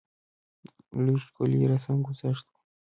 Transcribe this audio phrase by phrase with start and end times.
[1.03, 2.57] لوی ښکلی رسم ګذشت وو.